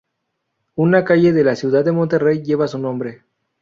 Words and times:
Una 0.77 1.05
calle 1.05 1.31
de 1.31 1.43
la 1.43 1.55
ciudad 1.55 1.85
de 1.85 1.91
Monterrey 1.91 2.41
lleva 2.41 2.67
su 2.67 2.79
nombre. 2.79 3.21